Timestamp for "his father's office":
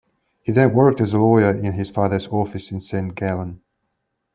1.73-2.71